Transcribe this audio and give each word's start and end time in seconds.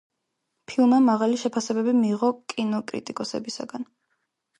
ფილმმა 0.69 0.97
მაღალი 1.09 1.35
შეფასებები 1.41 1.93
მიიღო 1.97 2.31
კინოკრიტიკოსებისაგან. 2.55 3.87